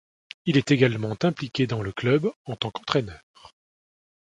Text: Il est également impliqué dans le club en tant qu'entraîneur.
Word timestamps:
Il 0.47 0.57
est 0.57 0.71
également 0.71 1.15
impliqué 1.21 1.67
dans 1.67 1.83
le 1.83 1.91
club 1.91 2.31
en 2.45 2.55
tant 2.55 2.71
qu'entraîneur. 2.71 3.21